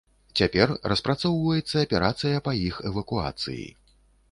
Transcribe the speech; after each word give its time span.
Цяпер 0.39 0.71
распрацоўваецца 0.93 1.85
аперацыя 1.87 2.41
па 2.49 2.57
іх 2.69 2.83
эвакуацыі. 2.93 3.71